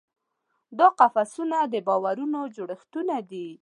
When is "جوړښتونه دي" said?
2.55-3.47